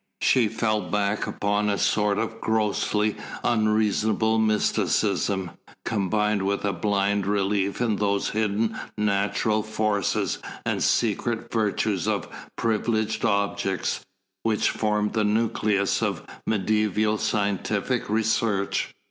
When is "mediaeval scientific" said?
16.47-18.09